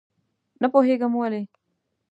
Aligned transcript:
نه 0.61 0.67
پوهېږم 0.73 1.13
ولې. 1.15 1.41